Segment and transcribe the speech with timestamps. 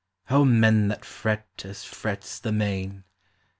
[0.31, 3.03] O men that fret as frets the main